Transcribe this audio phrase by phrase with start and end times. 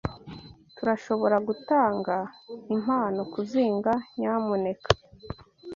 [0.75, 2.15] Turashoboragutanga
[2.73, 4.89] impano-kuzinga, nyamuneka?